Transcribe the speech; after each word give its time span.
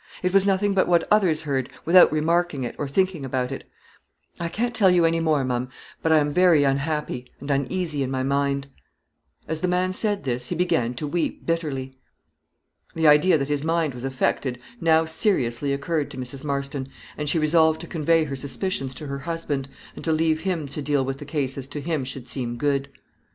It 0.23 0.33
was 0.33 0.47
nothing 0.47 0.73
but 0.73 0.87
what 0.87 1.07
others 1.11 1.43
heard, 1.43 1.69
without 1.85 2.11
remarking 2.11 2.63
it, 2.63 2.75
or 2.79 2.87
thinking 2.87 3.23
about 3.23 3.51
it. 3.51 3.65
I 4.39 4.47
can't 4.47 4.73
tell 4.73 4.89
you 4.89 5.05
anymore, 5.05 5.45
ma'am; 5.45 5.69
but 6.01 6.11
I 6.11 6.17
am 6.17 6.31
very 6.31 6.63
unhappy, 6.63 7.31
and 7.39 7.51
uneasy 7.51 8.01
in 8.01 8.09
my 8.09 8.23
mind." 8.23 8.65
As 9.47 9.59
the 9.59 9.67
man 9.67 9.93
said 9.93 10.23
this, 10.23 10.47
he 10.49 10.55
began 10.55 10.95
to 10.95 11.05
weep 11.05 11.45
bitterly. 11.45 11.99
The 12.95 13.07
idea 13.07 13.37
that 13.37 13.47
his 13.49 13.63
mind 13.63 13.93
was 13.93 14.03
affected 14.03 14.59
now 14.79 15.05
seriously 15.05 15.71
occurred 15.71 16.09
to 16.09 16.17
Mrs. 16.17 16.43
Marston, 16.43 16.89
and 17.15 17.29
she 17.29 17.37
resolved 17.37 17.79
to 17.81 17.85
convey 17.85 18.23
her 18.23 18.35
suspicions 18.35 18.95
to 18.95 19.05
her 19.05 19.19
husband, 19.19 19.69
and 19.95 20.03
to 20.03 20.11
leave 20.11 20.41
him 20.41 20.67
to 20.69 20.81
deal 20.81 21.05
with 21.05 21.19
the 21.19 21.25
case 21.25 21.59
as 21.59 21.67
to 21.67 21.79
him 21.79 22.03
should 22.05 22.27
seem 22.27 22.57
good. 22.57 22.89